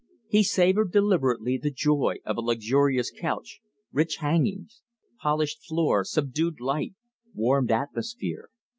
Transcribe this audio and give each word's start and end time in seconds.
He 0.27 0.41
savored 0.41 0.91
deliberately 0.91 1.59
the 1.59 1.69
joy 1.69 2.15
of 2.25 2.35
a 2.35 2.41
luxurious 2.41 3.11
couch, 3.11 3.61
rich 3.91 4.15
hangings, 4.15 4.81
polished 5.21 5.63
floor, 5.67 6.03
subdued 6.03 6.59
light, 6.59 6.95
warmed 7.35 7.69
atmosphere. 7.69 8.49